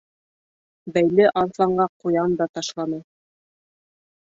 Бәйле 0.95 1.29
арыҫланға 1.43 1.89
ҡуян 2.03 2.37
да 2.43 2.51
ташлана. 2.59 3.05